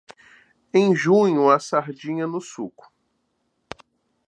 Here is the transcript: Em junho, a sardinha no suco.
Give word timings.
Em 0.73 0.95
junho, 0.95 1.51
a 1.51 1.59
sardinha 1.59 2.25
no 2.25 2.41
suco. 2.41 2.91